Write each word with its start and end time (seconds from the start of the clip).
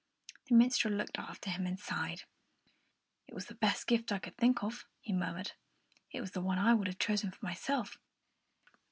The 0.49 0.55
minstrel 0.55 0.95
looked 0.95 1.19
after 1.19 1.51
him 1.51 1.67
and 1.67 1.79
sighed. 1.79 2.23
"It 3.27 3.35
was 3.35 3.45
the 3.45 3.53
best 3.53 3.85
gift 3.85 4.11
I 4.11 4.17
could 4.17 4.35
think 4.35 4.63
of," 4.63 4.87
he 4.99 5.13
murmured; 5.13 5.51
"it 6.11 6.21
was 6.21 6.31
the 6.31 6.41
one 6.41 6.57
I 6.57 6.73
would 6.73 6.87
have 6.87 6.97
chosen 6.97 7.29
for 7.29 7.45
myself. 7.45 7.99